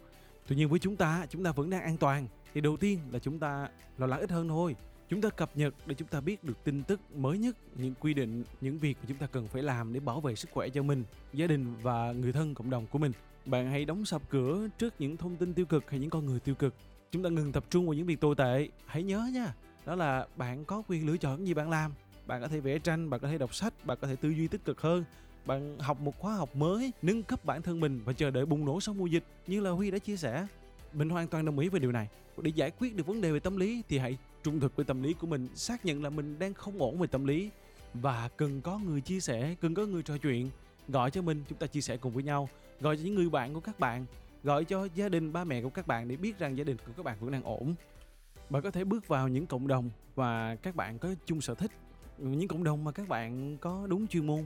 Tuy 0.48 0.56
nhiên 0.56 0.70
với 0.70 0.80
chúng 0.80 0.96
ta, 0.96 1.26
chúng 1.30 1.44
ta 1.44 1.52
vẫn 1.52 1.70
đang 1.70 1.82
an 1.82 1.98
toàn. 1.98 2.28
Thì 2.54 2.62
đầu 2.62 2.78
tiên 2.78 3.00
là 3.12 3.20
chúng 3.20 3.40
ta 3.40 3.70
lo 3.98 4.08
lắng 4.08 4.20
ít 4.20 4.32
hơn 4.32 4.48
thôi. 4.48 4.76
Chúng 5.10 5.22
ta 5.22 5.30
cập 5.30 5.58
nhật 5.58 5.74
để 5.86 5.96
chúng 5.96 6.08
ta 6.08 6.22
biết 6.22 6.44
được 6.44 6.64
tin 6.64 6.84
tức 6.84 7.00
mới 7.16 7.38
nhất, 7.38 7.58
những 7.76 7.94
quy 8.00 8.14
định, 8.14 8.44
những 8.62 8.78
việc 8.78 8.98
mà 9.02 9.06
chúng 9.08 9.18
ta 9.18 9.28
cần 9.28 9.48
phải 9.48 9.64
làm 9.64 9.94
để 9.94 10.00
bảo 10.00 10.22
vệ 10.22 10.36
sức 10.36 10.50
khỏe 10.54 10.70
cho 10.70 10.84
mình, 10.84 11.04
gia 11.34 11.48
đình 11.48 11.76
và 11.82 12.12
người 12.12 12.34
thân 12.34 12.56
cộng 12.56 12.70
đồng 12.70 12.88
của 12.88 13.00
mình. 13.00 13.12
Bạn 13.46 13.72
hãy 13.72 13.86
đóng 13.86 14.06
sập 14.06 14.30
cửa 14.30 14.68
trước 14.78 14.94
những 15.00 15.18
thông 15.18 15.36
tin 15.36 15.54
tiêu 15.54 15.66
cực 15.66 15.90
hay 15.90 16.00
những 16.00 16.10
con 16.10 16.26
người 16.26 16.40
tiêu 16.40 16.56
cực. 16.56 16.74
Chúng 17.12 17.24
ta 17.24 17.30
ngừng 17.30 17.52
tập 17.52 17.64
trung 17.70 17.86
vào 17.86 17.94
những 17.94 18.06
việc 18.06 18.20
tồi 18.20 18.36
tệ. 18.36 18.70
Hãy 18.86 19.04
nhớ 19.04 19.30
nha, 19.34 19.54
đó 19.86 19.96
là 19.96 20.28
bạn 20.36 20.66
có 20.66 20.84
quyền 20.88 21.08
lựa 21.08 21.18
chọn 21.18 21.48
gì 21.48 21.54
bạn 21.54 21.70
làm. 21.70 21.92
Bạn 22.28 22.42
có 22.42 22.48
thể 22.48 22.60
vẽ 22.60 22.80
tranh, 22.80 23.10
bạn 23.10 23.20
có 23.20 23.28
thể 23.28 23.38
đọc 23.38 23.56
sách, 23.56 23.74
bạn 23.86 23.98
có 24.02 24.08
thể 24.08 24.16
tư 24.16 24.30
duy 24.30 24.48
tích 24.48 24.66
cực 24.66 24.82
hơn, 24.82 25.04
bạn 25.46 25.80
học 25.80 26.00
một 26.00 26.20
khóa 26.20 26.36
học 26.36 26.56
mới, 26.56 26.92
nâng 27.02 27.24
cấp 27.24 27.46
bản 27.46 27.62
thân 27.62 27.80
mình 27.80 28.02
và 28.06 28.14
chờ 28.14 28.32
đợi 28.32 28.46
bùng 28.46 28.66
nổ 28.66 28.82
sau 28.82 28.96
mùa 28.96 29.06
dịch 29.06 29.24
như 29.48 29.62
là 29.62 29.70
Huy 29.70 29.92
đã 29.92 29.98
chia 29.98 30.18
sẻ. 30.18 30.48
Mình 30.94 31.10
hoàn 31.10 31.28
toàn 31.28 31.46
đồng 31.46 31.60
ý 31.60 31.70
về 31.70 31.80
điều 31.80 31.92
này. 31.92 32.08
Để 32.42 32.52
giải 32.56 32.72
quyết 32.80 32.96
được 32.96 33.08
vấn 33.08 33.22
đề 33.22 33.32
về 33.32 33.40
tâm 33.40 33.58
lý 33.58 33.84
thì 33.90 33.98
hãy 33.98 34.18
trung 34.44 34.60
thực 34.60 34.76
với 34.76 34.86
tâm 34.86 35.04
lý 35.04 35.14
của 35.14 35.28
mình, 35.28 35.48
xác 35.56 35.86
nhận 35.86 36.04
là 36.04 36.10
mình 36.10 36.40
đang 36.40 36.54
không 36.54 36.82
ổn 36.82 37.00
về 37.00 37.08
tâm 37.08 37.26
lý 37.26 37.50
và 37.94 38.30
cần 38.38 38.62
có 38.62 38.80
người 38.80 39.02
chia 39.02 39.20
sẻ, 39.20 39.56
cần 39.62 39.74
có 39.74 39.86
người 39.86 40.04
trò 40.04 40.18
chuyện, 40.18 40.50
gọi 40.88 41.12
cho 41.12 41.22
mình 41.22 41.44
chúng 41.50 41.58
ta 41.58 41.68
chia 41.68 41.82
sẻ 41.82 41.98
cùng 41.98 42.14
với 42.14 42.24
nhau, 42.24 42.50
gọi 42.82 42.98
cho 42.98 43.04
những 43.04 43.16
người 43.16 43.30
bạn 43.30 43.54
của 43.54 43.60
các 43.60 43.80
bạn, 43.80 44.06
gọi 44.44 44.66
cho 44.66 44.88
gia 44.96 45.10
đình 45.10 45.34
ba 45.34 45.44
mẹ 45.44 45.62
của 45.62 45.70
các 45.70 45.88
bạn 45.88 46.08
để 46.08 46.16
biết 46.16 46.40
rằng 46.40 46.58
gia 46.58 46.64
đình 46.64 46.78
của 46.78 46.94
các 46.98 47.06
bạn 47.06 47.18
vẫn 47.20 47.32
đang 47.32 47.44
ổn. 47.44 47.76
Bạn 48.50 48.62
có 48.62 48.72
thể 48.72 48.84
bước 48.84 49.08
vào 49.08 49.28
những 49.28 49.46
cộng 49.46 49.68
đồng 49.68 49.90
và 50.16 50.56
các 50.56 50.76
bạn 50.76 51.00
có 51.00 51.10
chung 51.26 51.42
sở 51.42 51.56
thích, 51.56 51.72
những 52.18 52.48
cộng 52.48 52.64
đồng 52.64 52.84
mà 52.84 52.92
các 52.92 53.08
bạn 53.08 53.58
có 53.58 53.88
đúng 53.88 54.08
chuyên 54.08 54.28
môn. 54.28 54.44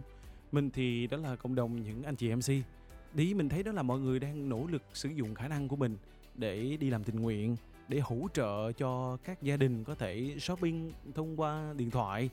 Mình 0.52 0.70
thì 0.70 1.08
đó 1.08 1.18
là 1.18 1.36
cộng 1.36 1.56
đồng 1.56 1.84
những 1.84 2.04
anh 2.04 2.16
chị 2.16 2.36
MC. 2.36 2.54
Đi 3.14 3.34
mình 3.34 3.50
thấy 3.50 3.64
đó 3.64 3.72
là 3.72 3.84
mọi 3.84 4.00
người 4.00 4.20
đang 4.20 4.50
nỗ 4.50 4.68
lực 4.68 4.84
sử 4.94 5.10
dụng 5.10 5.36
khả 5.36 5.48
năng 5.48 5.68
của 5.68 5.76
mình 5.76 5.98
để 6.36 6.78
đi 6.80 6.90
làm 6.90 7.04
tình 7.04 7.20
nguyện, 7.20 7.56
để 7.88 8.00
hỗ 8.00 8.28
trợ 8.34 8.72
cho 8.72 9.18
các 9.24 9.42
gia 9.42 9.58
đình 9.58 9.84
có 9.84 9.96
thể 9.96 10.36
shopping 10.40 10.92
thông 11.16 11.42
qua 11.42 11.74
điện 11.78 11.92
thoại. 11.92 12.30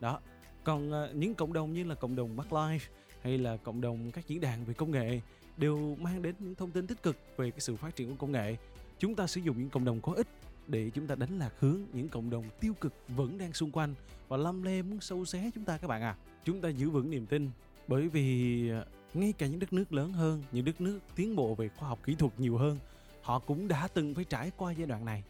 Đó. 0.00 0.20
Còn 0.64 0.92
ờ, 0.92 1.12
những 1.14 1.34
cộng 1.34 1.52
đồng 1.52 1.72
như 1.72 1.84
là 1.84 1.94
cộng 1.94 2.16
đồng 2.16 2.36
Mark 2.36 2.50
Life 2.50 2.78
hay 3.22 3.38
là 3.38 3.56
cộng 3.56 3.80
đồng 3.80 4.10
các 4.10 4.28
diễn 4.28 4.40
đàn 4.40 4.64
về 4.64 4.74
công 4.74 4.90
nghệ 4.90 5.20
đều 5.56 5.96
mang 6.00 6.22
đến 6.22 6.34
những 6.38 6.54
thông 6.54 6.70
tin 6.70 6.86
tích 6.86 7.02
cực 7.02 7.16
về 7.36 7.50
cái 7.50 7.60
sự 7.60 7.76
phát 7.76 7.96
triển 7.96 8.08
của 8.08 8.16
công 8.18 8.32
nghệ. 8.32 8.56
Chúng 8.98 9.14
ta 9.14 9.26
sử 9.26 9.40
dụng 9.40 9.58
những 9.58 9.70
cộng 9.70 9.84
đồng 9.84 10.00
có 10.00 10.12
ích 10.12 10.26
để 10.66 10.90
chúng 10.94 11.06
ta 11.06 11.14
đánh 11.14 11.38
lạc 11.38 11.50
hướng 11.58 11.80
những 11.92 12.08
cộng 12.08 12.30
đồng 12.30 12.44
tiêu 12.60 12.74
cực 12.80 12.92
vẫn 13.08 13.38
đang 13.38 13.52
xung 13.52 13.70
quanh 13.70 13.94
và 14.28 14.36
lăm 14.36 14.62
le 14.62 14.82
muốn 14.82 15.00
sâu 15.00 15.24
xé 15.24 15.50
chúng 15.54 15.64
ta 15.64 15.78
các 15.78 15.88
bạn 15.88 16.02
à. 16.02 16.16
Chúng 16.44 16.60
ta 16.60 16.68
giữ 16.68 16.90
vững 16.90 17.10
niềm 17.10 17.26
tin 17.26 17.50
bởi 17.88 18.08
vì 18.08 18.70
à, 18.70 18.84
ngay 19.14 19.32
cả 19.32 19.46
những 19.46 19.60
đất 19.60 19.72
nước 19.72 19.92
lớn 19.92 20.12
hơn, 20.12 20.42
những 20.52 20.64
đất 20.64 20.80
nước 20.80 21.00
tiến 21.16 21.36
bộ 21.36 21.54
về 21.54 21.68
khoa 21.68 21.88
học 21.88 21.98
kỹ 22.04 22.14
thuật 22.14 22.40
nhiều 22.40 22.56
hơn, 22.56 22.78
họ 23.22 23.38
cũng 23.38 23.68
đã 23.68 23.88
từng 23.88 24.14
phải 24.14 24.24
trải 24.24 24.50
qua 24.56 24.72
giai 24.72 24.86
đoạn 24.86 25.04
này. 25.04 25.24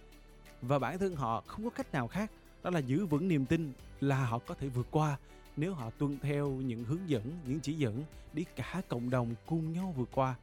Và 0.62 0.78
bản 0.78 0.98
thân 0.98 1.16
họ 1.16 1.42
không 1.46 1.64
có 1.64 1.70
cách 1.70 1.92
nào 1.92 2.08
khác 2.08 2.30
đó 2.62 2.70
là 2.70 2.78
giữ 2.78 3.06
vững 3.06 3.28
niềm 3.28 3.46
tin 3.46 3.72
là 4.00 4.24
họ 4.24 4.38
có 4.38 4.54
thể 4.54 4.69
vượt 4.69 4.86
qua 4.90 5.16
nếu 5.56 5.75
họ 5.75 5.90
tuân 5.99 6.19
theo 6.22 6.50
những 6.50 6.84
hướng 6.84 7.08
dẫn, 7.08 7.22
những 7.46 7.60
chỉ 7.60 7.72
dẫn 7.72 8.04
để 8.32 8.44
cả 8.56 8.82
cộng 8.88 9.10
đồng 9.10 9.34
cùng 9.46 9.72
nhau 9.72 9.94
vượt 9.96 10.08
qua. 10.14 10.34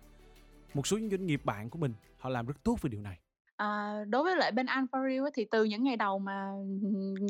Một 0.73 0.87
số 0.87 0.97
những 0.97 1.09
doanh 1.09 1.25
nghiệp 1.25 1.41
bạn 1.43 1.69
của 1.69 1.79
mình 1.79 1.93
họ 2.17 2.29
làm 2.29 2.47
rất 2.47 2.63
tốt 2.63 2.77
về 2.81 2.89
điều 2.89 3.01
này. 3.01 3.19
À, 3.55 4.03
đối 4.07 4.23
với 4.23 4.35
lại 4.35 4.51
bên 4.51 4.65
Alpharil 4.65 5.23
thì 5.33 5.45
từ 5.51 5.63
những 5.63 5.83
ngày 5.83 5.97
đầu 5.97 6.19
mà 6.19 6.51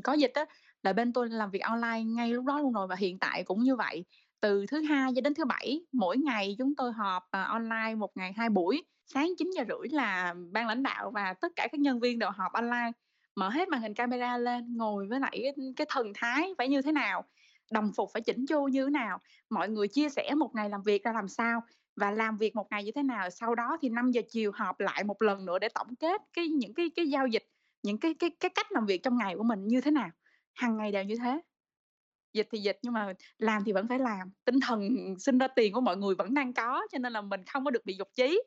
có 0.04 0.14
dịch 0.14 0.31
á 0.34 0.46
là 0.84 0.94
bên 0.94 1.14
tôi 1.14 1.30
làm 1.30 1.52
việc 1.52 1.62
online 1.62 2.04
ngay 2.04 2.34
lúc 2.34 2.46
đó 2.46 2.60
luôn 2.60 2.74
rồi 2.74 2.88
và 2.88 2.96
hiện 2.96 3.20
tại 3.20 3.44
cũng 3.44 3.64
như 3.64 3.76
vậy. 3.76 4.06
Từ 4.42 4.66
thứ 4.66 4.82
hai 4.82 5.12
cho 5.16 5.22
đến 5.22 5.34
thứ 5.34 5.46
bảy 5.46 5.82
mỗi 5.92 6.18
ngày 6.18 6.56
chúng 6.58 6.75
tôi 6.75 6.92
họp 6.92 7.24
à, 7.32 7.44
online 7.44 7.96
một 7.96 8.12
ngày 8.16 8.34
hai 8.34 8.50
buổi. 8.50 8.84
Sáng 9.06 9.34
9 9.38 9.52
giờ 9.56 9.64
rưỡi 9.70 9.90
là 9.90 10.36
ban 10.52 10.68
lãnh 10.68 10.84
đạo 10.84 11.12
và 11.12 11.34
tất 11.34 11.52
cả 11.56 11.68
các 11.72 11.80
nhân 11.80 12.00
viên 12.00 12.20
đều 12.20 12.30
họp 12.30 12.52
online 12.52 12.92
mở 13.36 13.50
hết 13.50 13.70
màn 13.70 13.82
hình 13.82 13.94
camera 13.94 14.38
lên 14.38 14.78
ngồi 14.78 15.08
với 15.08 15.20
lại 15.20 15.44
cái 15.75 15.88
thần 15.90 16.12
thái 16.16 16.54
phải 16.58 16.68
như 16.68 16.82
thế 16.82 16.92
nào 16.92 17.25
đồng 17.71 17.92
phục 17.95 18.10
phải 18.13 18.21
chỉnh 18.21 18.45
chu 18.45 18.68
như 18.68 18.86
thế 18.86 18.89
nào, 18.89 19.19
mọi 19.50 19.69
người 19.69 19.88
chia 19.88 20.10
sẻ 20.10 20.33
một 20.38 20.56
ngày 20.56 20.69
làm 20.69 20.81
việc 20.83 21.04
ra 21.04 21.13
làm 21.13 21.27
sao 21.27 21.62
và 21.95 22.12
làm 22.12 22.38
việc 22.38 22.56
một 22.56 22.68
ngày 22.71 22.83
như 22.83 22.92
thế 22.95 23.04
nào, 23.04 23.30
sau 23.30 23.56
đó 23.56 23.77
thì 23.81 23.89
5 23.89 24.12
giờ 24.12 24.21
chiều 24.30 24.51
họp 24.56 24.80
lại 24.80 25.04
một 25.04 25.21
lần 25.21 25.45
nữa 25.45 25.60
để 25.60 25.69
tổng 25.69 25.95
kết 25.95 26.21
cái, 26.33 26.48
những 26.48 26.74
cái 26.74 26.89
cái 26.95 27.10
giao 27.10 27.27
dịch, 27.27 27.50
những 27.83 27.98
cái 27.98 28.13
cái 28.13 28.30
cái 28.39 28.50
cách 28.50 28.71
làm 28.71 28.86
việc 28.86 29.04
trong 29.04 29.18
ngày 29.18 29.36
của 29.36 29.44
mình 29.44 29.68
như 29.68 29.81
thế 29.81 29.92
nào. 29.92 30.10
Hàng 30.54 30.77
ngày 30.77 30.92
đều 30.92 31.04
như 31.04 31.16
thế. 31.16 31.42
Dịch 32.33 32.48
thì 32.51 32.60
dịch 32.60 32.80
nhưng 32.81 32.94
mà 32.94 33.13
làm 33.38 33.63
thì 33.63 33.72
vẫn 33.72 33.88
phải 33.88 34.00
làm, 34.00 34.31
tinh 34.45 34.60
thần 34.60 34.89
sinh 35.19 35.38
ra 35.38 35.48
tiền 35.48 35.74
của 35.74 35.81
mọi 35.81 35.98
người 35.98 36.15
vẫn 36.15 36.33
đang 36.33 36.54
có 36.54 36.88
cho 36.92 36.98
nên 37.00 37.13
là 37.13 37.22
mình 37.22 37.44
không 37.44 37.65
có 37.65 37.72
được 37.72 37.86
bị 37.86 37.94
dục 37.94 38.07
chí. 38.15 38.42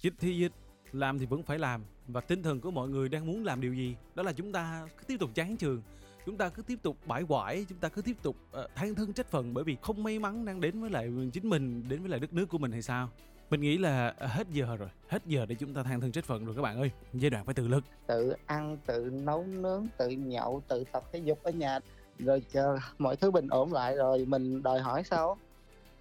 dịch 0.00 0.14
thì 0.18 0.38
dịch, 0.38 0.52
làm 0.92 1.18
thì 1.18 1.26
vẫn 1.26 1.42
phải 1.42 1.58
làm 1.58 1.84
và 2.08 2.20
tinh 2.20 2.42
thần 2.42 2.60
của 2.60 2.70
mọi 2.70 2.88
người 2.88 3.08
đang 3.08 3.26
muốn 3.26 3.44
làm 3.44 3.60
điều 3.60 3.74
gì, 3.74 3.96
đó 4.14 4.22
là 4.22 4.32
chúng 4.32 4.52
ta 4.52 4.86
cứ 4.98 5.04
tiếp 5.04 5.16
tục 5.20 5.30
chán 5.34 5.56
trường 5.56 5.82
chúng 6.26 6.36
ta 6.36 6.48
cứ 6.48 6.62
tiếp 6.62 6.78
tục 6.82 6.96
bãi 7.06 7.24
quải 7.24 7.66
chúng 7.68 7.78
ta 7.78 7.88
cứ 7.88 8.02
tiếp 8.02 8.16
tục 8.22 8.36
uh, 8.60 8.74
than 8.74 8.94
thân 8.94 9.12
trách 9.12 9.30
phận 9.30 9.54
bởi 9.54 9.64
vì 9.64 9.76
không 9.82 10.02
may 10.02 10.18
mắn 10.18 10.44
đang 10.44 10.60
đến 10.60 10.80
với 10.80 10.90
lại 10.90 11.10
chính 11.32 11.48
mình 11.48 11.84
đến 11.88 12.00
với 12.00 12.10
lại 12.10 12.20
đất 12.20 12.32
nước 12.32 12.46
của 12.48 12.58
mình 12.58 12.72
hay 12.72 12.82
sao? 12.82 13.10
Mình 13.50 13.60
nghĩ 13.60 13.78
là 13.78 14.14
hết 14.18 14.46
giờ 14.50 14.76
rồi 14.76 14.88
hết 15.08 15.22
giờ 15.26 15.46
để 15.46 15.54
chúng 15.54 15.74
ta 15.74 15.82
than 15.82 16.00
thân 16.00 16.12
trách 16.12 16.24
phận 16.24 16.44
rồi 16.44 16.56
các 16.56 16.62
bạn 16.62 16.78
ơi. 16.78 16.90
Giai 17.12 17.30
đoạn 17.30 17.44
phải 17.44 17.54
tự 17.54 17.68
lực. 17.68 17.84
Tự 18.06 18.34
ăn 18.46 18.76
tự 18.86 19.10
nấu 19.12 19.44
nướng 19.46 19.86
tự 19.96 20.08
nhậu 20.08 20.62
tự 20.68 20.84
tập 20.92 21.04
thể 21.12 21.18
dục 21.18 21.42
ở 21.42 21.50
nhà 21.50 21.78
rồi 22.18 22.42
chờ 22.52 22.78
mọi 22.98 23.16
thứ 23.16 23.30
bình 23.30 23.48
ổn 23.48 23.72
lại 23.72 23.96
rồi 23.96 24.24
mình 24.24 24.62
đòi 24.62 24.80
hỏi 24.80 25.02
sao? 25.04 25.38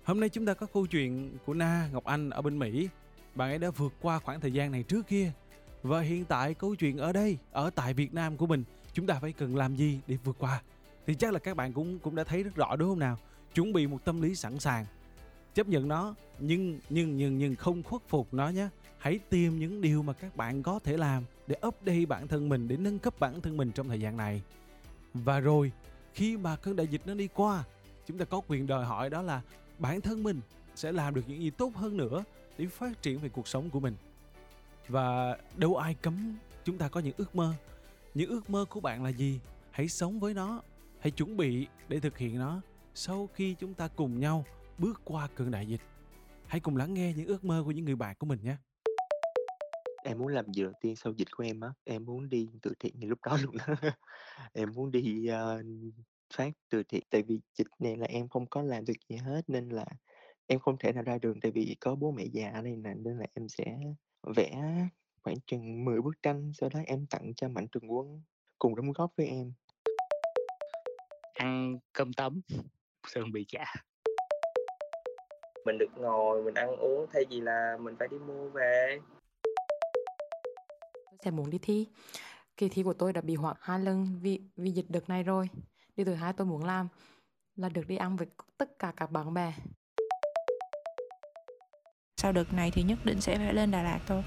Hôm 0.04 0.20
nay 0.20 0.30
chúng 0.30 0.46
ta 0.46 0.54
có 0.54 0.68
câu 0.74 0.86
chuyện 0.86 1.38
của 1.46 1.54
na 1.54 1.90
ngọc 1.92 2.04
anh 2.04 2.30
ở 2.30 2.42
bên 2.42 2.60
mỹ. 2.60 2.90
Bạn 3.36 3.50
ấy 3.50 3.60
đã 3.60 3.70
vượt 3.70 3.94
qua 4.02 4.20
khoảng 4.20 4.40
thời 4.42 4.54
gian 4.54 4.72
này 4.72 4.84
trước 4.84 5.08
kia. 5.08 5.32
Và 5.84 6.02
hiện 6.02 6.26
tại 6.26 6.54
câu 6.54 6.76
chuyện 6.76 6.98
ở 6.98 7.12
đây 7.12 7.38
ở 7.52 7.70
tại 7.76 7.94
việt 7.94 8.14
nam 8.14 8.38
của 8.38 8.48
mình 8.48 8.64
chúng 8.94 9.08
ta 9.08 9.20
phải 9.20 9.34
cần 9.34 9.56
làm 9.56 9.76
gì 9.76 10.00
để 10.08 10.18
vượt 10.24 10.36
qua? 10.40 10.62
Thì 11.06 11.16
chắc 11.16 11.34
là 11.34 11.40
các 11.40 11.58
bạn 11.58 11.74
cũng 11.74 12.00
cũng 12.00 12.16
đã 12.16 12.24
thấy 12.24 12.44
rất 12.44 12.56
rõ 12.56 12.76
đúng 12.76 12.90
không 12.90 13.00
nào? 13.00 13.18
Chuẩn 13.54 13.74
bị 13.74 13.88
một 13.88 14.06
tâm 14.06 14.22
lý 14.22 14.36
sẵn 14.36 14.60
sàng. 14.60 14.86
Chấp 15.54 15.68
nhận 15.68 15.88
nó, 15.88 16.16
nhưng 16.40 16.80
nhưng 16.90 17.18
nhưng 17.18 17.38
nhưng 17.38 17.56
không 17.56 17.84
khuất 17.84 18.02
phục 18.08 18.34
nó 18.34 18.50
nhé. 18.50 18.70
Hãy 18.98 19.20
tìm 19.30 19.60
những 19.60 19.82
điều 19.82 20.04
mà 20.04 20.14
các 20.14 20.36
bạn 20.36 20.64
có 20.64 20.80
thể 20.84 20.98
làm 20.98 21.24
để 21.48 21.56
update 21.68 22.06
bản 22.06 22.28
thân 22.28 22.50
mình, 22.50 22.68
để 22.68 22.78
nâng 22.78 23.00
cấp 23.00 23.20
bản 23.20 23.42
thân 23.42 23.58
mình 23.58 23.72
trong 23.72 23.88
thời 23.88 24.00
gian 24.00 24.18
này. 24.18 24.42
Và 25.14 25.40
rồi, 25.40 25.72
khi 26.14 26.38
mà 26.38 26.56
cơn 26.56 26.76
đại 26.76 26.88
dịch 26.88 27.02
nó 27.06 27.14
đi 27.14 27.28
qua, 27.28 27.64
chúng 28.08 28.18
ta 28.18 28.26
có 28.26 28.42
quyền 28.48 28.68
đòi 28.68 28.86
hỏi 28.86 29.10
đó 29.10 29.22
là 29.22 29.42
bản 29.80 30.02
thân 30.02 30.24
mình 30.24 30.42
sẽ 30.76 30.92
làm 30.92 31.14
được 31.14 31.22
những 31.28 31.42
gì 31.42 31.50
tốt 31.50 31.76
hơn 31.76 31.98
nữa 31.98 32.24
để 32.58 32.66
phát 32.66 33.02
triển 33.02 33.20
về 33.20 33.30
cuộc 33.30 33.48
sống 33.48 33.70
của 33.70 33.80
mình. 33.80 33.96
Và 34.88 35.38
đâu 35.58 35.76
ai 35.76 35.94
cấm 35.94 36.36
chúng 36.66 36.78
ta 36.78 36.88
có 36.88 37.00
những 37.00 37.14
ước 37.18 37.36
mơ 37.36 37.54
những 38.14 38.30
ước 38.30 38.50
mơ 38.50 38.66
của 38.70 38.80
bạn 38.80 39.04
là 39.04 39.10
gì? 39.10 39.40
Hãy 39.72 39.88
sống 39.88 40.20
với 40.20 40.34
nó. 40.34 40.62
Hãy 41.00 41.12
chuẩn 41.12 41.38
bị 41.38 41.68
để 41.88 42.00
thực 42.00 42.18
hiện 42.18 42.40
nó 42.40 42.62
sau 42.94 43.30
khi 43.34 43.56
chúng 43.60 43.74
ta 43.74 43.88
cùng 43.88 44.20
nhau 44.20 44.46
bước 44.78 45.02
qua 45.04 45.28
cơn 45.36 45.52
đại 45.52 45.68
dịch. 45.68 45.82
Hãy 46.48 46.60
cùng 46.60 46.78
lắng 46.78 46.94
nghe 46.94 47.14
những 47.18 47.28
ước 47.28 47.44
mơ 47.44 47.62
của 47.66 47.72
những 47.72 47.86
người 47.86 47.96
bạn 47.96 48.16
của 48.20 48.26
mình 48.26 48.40
nhé. 48.44 48.56
Em 50.04 50.18
muốn 50.18 50.28
làm 50.28 50.54
gì 50.54 50.64
đầu 50.64 50.72
tiên 50.82 50.96
sau 50.96 51.14
dịch 51.14 51.28
của 51.38 51.44
em 51.44 51.60
á, 51.60 51.74
em 51.84 52.06
muốn 52.06 52.30
đi 52.30 52.50
từ 52.62 52.74
thiện 52.80 52.94
ngay 53.00 53.10
lúc 53.10 53.20
đó 53.26 53.38
luôn 53.44 53.58
đó. 53.58 53.66
Em 54.54 54.70
muốn 54.76 54.92
đi, 54.92 55.28
uh, 55.30 55.66
phát 56.34 56.52
từ 56.70 56.84
thiện, 56.84 57.04
tại 57.10 57.24
vì 57.24 57.40
dịch 57.54 57.68
này 57.80 57.96
là 57.98 58.06
em 58.06 58.28
không 58.28 58.46
có 58.46 58.62
làm 58.62 58.86
được 58.86 58.94
gì 59.10 59.16
hết 59.16 59.42
nên 59.50 59.70
là 59.70 59.86
em 60.48 60.60
không 60.60 60.78
thể 60.80 60.94
nào 60.94 61.04
ra 61.04 61.18
đường. 61.18 61.40
Tại 61.42 61.52
vì 61.52 61.76
có 61.80 61.96
bố 61.96 62.12
mẹ 62.12 62.26
già 62.26 62.50
ở 62.50 62.62
đây 62.62 62.76
nè, 62.76 62.94
nên 62.94 63.18
là 63.18 63.26
em 63.34 63.50
sẽ 63.50 63.78
vẽ 64.36 64.62
khoảng 65.24 65.36
chừng 65.48 65.86
10 65.86 66.02
bức 66.02 66.24
tranh, 66.24 66.52
sau 66.54 66.70
đó 66.74 66.80
em 66.86 67.06
tặng 67.10 67.34
cho 67.36 67.48
Mạnh 67.50 67.68
Thường 67.72 67.92
Quân. 67.92 68.22
cùng 68.60 68.76
đóng 68.76 68.92
góp 68.92 69.12
với 69.18 69.28
em? 69.28 69.54
Ăn 71.34 71.80
cơm 71.94 72.14
tấm, 72.14 72.42
sườn 73.08 73.32
bì 73.32 73.46
chả. 73.48 73.66
Mình 75.66 75.78
được 75.78 75.92
ngồi, 75.96 76.44
mình 76.44 76.54
ăn 76.54 76.76
uống 76.76 77.06
thay 77.14 77.24
vì 77.30 77.42
là 77.42 77.78
mình 77.80 77.96
phải 78.00 78.08
đi 78.12 78.18
mua 78.18 78.50
về. 78.50 79.00
Tôi 80.94 81.18
sẽ 81.24 81.32
muốn 81.32 81.50
đi 81.50 81.60
thi. 81.62 81.88
Kỳ 82.58 82.70
thi 82.70 82.84
của 82.84 82.94
tôi 82.94 83.14
đã 83.14 83.22
bị 83.22 83.36
hoãn 83.36 83.56
hai 83.60 83.80
lần 83.80 84.20
vì 84.22 84.42
vì 84.56 84.72
dịch 84.72 84.86
đợt 84.90 85.10
này 85.10 85.24
rồi. 85.24 85.50
Điều 85.96 86.06
thứ 86.06 86.14
hai 86.14 86.34
tôi 86.34 86.48
muốn 86.48 86.64
làm 86.64 86.88
là 87.56 87.70
được 87.70 87.88
đi 87.88 87.98
ăn 87.98 88.16
với 88.16 88.28
tất 88.58 88.80
cả 88.80 88.94
các 88.98 89.12
bạn 89.12 89.34
bè. 89.34 89.54
Sau 92.18 92.32
đợt 92.32 92.54
này 92.54 92.72
thì 92.74 92.84
nhất 92.84 92.98
định 93.04 93.22
sẽ 93.22 93.38
phải 93.38 93.54
lên 93.54 93.72
Đà 93.72 93.84
Lạt 93.84 94.00
thôi. 94.08 94.24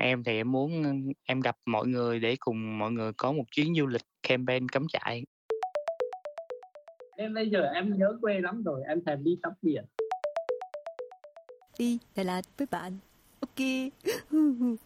Em 0.00 0.24
thì 0.24 0.36
em 0.36 0.52
muốn 0.52 0.82
em 1.24 1.40
gặp 1.40 1.56
mọi 1.66 1.86
người 1.86 2.20
để 2.20 2.36
cùng 2.40 2.78
mọi 2.78 2.90
người 2.90 3.12
có 3.16 3.32
một 3.32 3.44
chuyến 3.50 3.74
du 3.74 3.86
lịch 3.86 4.02
campaign 4.28 4.68
cắm 4.68 4.86
trại. 4.88 5.24
Em 7.16 7.34
bây 7.34 7.50
giờ 7.50 7.62
em 7.74 7.98
nhớ 7.98 8.18
quê 8.20 8.40
lắm 8.40 8.62
rồi, 8.62 8.82
em 8.88 9.04
thèm 9.04 9.24
đi 9.24 9.38
tắm 9.42 9.52
biển. 9.62 9.84
Đi 11.78 11.98
Đà 12.16 12.22
Lạt 12.22 12.42
với 12.58 12.66
bạn. 12.70 12.98
Ok. 13.40 13.58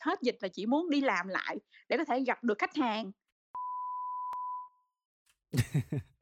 Hết 0.00 0.18
dịch 0.22 0.36
là 0.40 0.48
chỉ 0.48 0.66
muốn 0.66 0.90
đi 0.90 1.00
làm 1.00 1.28
lại 1.28 1.56
để 1.88 1.96
có 1.96 2.04
thể 2.04 2.20
gặp 2.20 2.44
được 2.44 2.58
khách 2.58 2.76
hàng. 2.76 3.12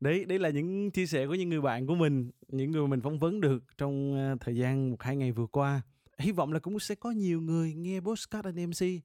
đấy 0.00 0.24
đấy 0.24 0.38
là 0.38 0.50
những 0.50 0.90
chia 0.90 1.06
sẻ 1.06 1.26
của 1.26 1.34
những 1.34 1.48
người 1.48 1.60
bạn 1.60 1.86
của 1.86 1.94
mình, 1.94 2.30
những 2.48 2.70
người 2.70 2.88
mình 2.88 3.00
phỏng 3.00 3.18
vấn 3.18 3.40
được 3.40 3.64
trong 3.78 4.14
ờ, 4.14 4.36
thời 4.40 4.56
gian 4.56 4.90
một 4.90 5.02
hai 5.02 5.16
ngày 5.16 5.32
vừa 5.32 5.46
qua. 5.46 5.82
Hy 6.18 6.32
vọng 6.32 6.52
là 6.52 6.58
cũng 6.58 6.78
sẽ 6.78 6.94
có 6.94 7.10
nhiều 7.10 7.40
người 7.40 7.74
nghe 7.74 8.00
postcard 8.00 8.48
anh 8.48 8.66
mc 8.66 9.02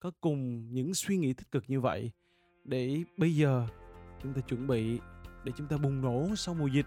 có 0.00 0.10
cùng 0.20 0.72
những 0.72 0.94
suy 0.94 1.16
nghĩ 1.16 1.32
tích 1.32 1.50
cực 1.50 1.64
như 1.68 1.80
vậy. 1.80 2.10
Để 2.64 3.02
bây 3.16 3.36
giờ 3.36 3.66
chúng 4.22 4.34
ta 4.34 4.40
chuẩn 4.40 4.66
bị 4.66 4.98
để 5.44 5.52
chúng 5.56 5.66
ta 5.66 5.76
bùng 5.76 6.00
nổ 6.00 6.36
sau 6.36 6.54
mùa 6.54 6.66
dịch, 6.66 6.86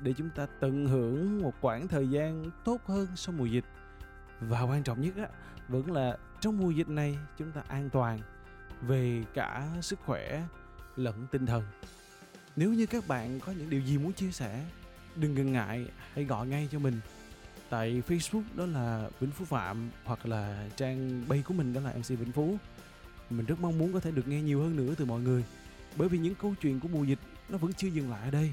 để 0.00 0.12
chúng 0.16 0.30
ta 0.36 0.46
tận 0.60 0.86
hưởng 0.86 1.42
một 1.42 1.52
khoảng 1.60 1.88
thời 1.88 2.08
gian 2.08 2.50
tốt 2.64 2.80
hơn 2.84 3.06
sau 3.16 3.34
mùa 3.38 3.46
dịch. 3.46 3.64
Và 4.40 4.62
quan 4.62 4.82
trọng 4.82 5.00
nhất 5.00 5.16
á, 5.16 5.28
vẫn 5.68 5.92
là 5.92 6.18
trong 6.40 6.58
mùa 6.58 6.70
dịch 6.70 6.88
này 6.88 7.18
chúng 7.38 7.52
ta 7.52 7.62
an 7.68 7.90
toàn 7.92 8.18
về 8.82 9.24
cả 9.34 9.68
sức 9.82 9.98
khỏe 10.00 10.42
lẫn 10.96 11.26
tinh 11.30 11.46
thần 11.46 11.62
nếu 12.56 12.72
như 12.72 12.86
các 12.86 13.08
bạn 13.08 13.40
có 13.40 13.52
những 13.52 13.70
điều 13.70 13.80
gì 13.80 13.98
muốn 13.98 14.12
chia 14.12 14.30
sẻ, 14.30 14.64
đừng 15.16 15.34
ngần 15.34 15.52
ngại, 15.52 15.86
hãy 16.14 16.24
gọi 16.24 16.46
ngay 16.46 16.68
cho 16.72 16.78
mình. 16.78 17.00
Tại 17.70 18.02
facebook 18.08 18.42
đó 18.54 18.66
là 18.66 19.08
vĩnh 19.20 19.30
phú 19.30 19.44
phạm 19.44 19.90
hoặc 20.04 20.26
là 20.26 20.68
trang 20.76 21.24
bay 21.28 21.42
của 21.46 21.54
mình 21.54 21.72
đó 21.72 21.80
là 21.80 21.92
mc 21.92 22.08
vĩnh 22.08 22.32
phú. 22.32 22.56
Mình 23.30 23.46
rất 23.46 23.60
mong 23.60 23.78
muốn 23.78 23.92
có 23.92 24.00
thể 24.00 24.10
được 24.10 24.28
nghe 24.28 24.42
nhiều 24.42 24.62
hơn 24.62 24.76
nữa 24.76 24.94
từ 24.98 25.04
mọi 25.04 25.20
người, 25.20 25.44
bởi 25.96 26.08
vì 26.08 26.18
những 26.18 26.34
câu 26.34 26.54
chuyện 26.60 26.80
của 26.80 26.88
mùa 26.88 27.04
dịch 27.04 27.18
nó 27.48 27.58
vẫn 27.58 27.72
chưa 27.72 27.88
dừng 27.88 28.10
lại 28.10 28.20
ở 28.24 28.30
đây. 28.30 28.52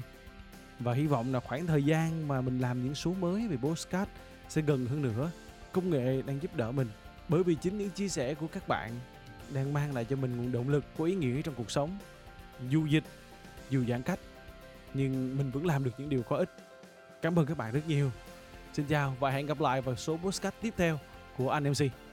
Và 0.78 0.94
hy 0.94 1.06
vọng 1.06 1.32
là 1.32 1.40
khoảng 1.40 1.66
thời 1.66 1.84
gian 1.84 2.28
mà 2.28 2.40
mình 2.40 2.58
làm 2.58 2.84
những 2.84 2.94
số 2.94 3.14
mới 3.14 3.48
về 3.48 3.56
postcard 3.56 4.10
sẽ 4.48 4.62
gần 4.62 4.86
hơn 4.86 5.02
nữa. 5.02 5.30
Công 5.72 5.90
nghệ 5.90 6.22
đang 6.22 6.42
giúp 6.42 6.56
đỡ 6.56 6.72
mình, 6.72 6.88
bởi 7.28 7.42
vì 7.42 7.54
chính 7.54 7.78
những 7.78 7.90
chia 7.90 8.08
sẻ 8.08 8.34
của 8.34 8.46
các 8.46 8.68
bạn 8.68 8.92
đang 9.52 9.72
mang 9.72 9.94
lại 9.94 10.04
cho 10.04 10.16
mình 10.16 10.36
nguồn 10.36 10.52
động 10.52 10.68
lực, 10.68 10.84
có 10.98 11.04
ý 11.04 11.14
nghĩa 11.14 11.42
trong 11.42 11.54
cuộc 11.54 11.70
sống. 11.70 11.98
Dù 12.68 12.86
dịch 12.86 13.04
dù 13.70 13.84
giãn 13.88 14.02
cách, 14.02 14.18
nhưng 14.94 15.38
mình 15.38 15.50
vẫn 15.50 15.66
làm 15.66 15.84
được 15.84 15.90
những 15.98 16.08
điều 16.08 16.22
có 16.22 16.36
ích. 16.36 16.50
Cảm 17.22 17.38
ơn 17.38 17.46
các 17.46 17.58
bạn 17.58 17.72
rất 17.72 17.88
nhiều. 17.88 18.10
Xin 18.72 18.86
chào 18.86 19.16
và 19.20 19.30
hẹn 19.30 19.46
gặp 19.46 19.60
lại 19.60 19.80
vào 19.80 19.96
số 19.96 20.16
postcard 20.16 20.56
tiếp 20.60 20.74
theo 20.76 20.98
của 21.36 21.50
anh 21.50 21.64
mc 21.70 22.09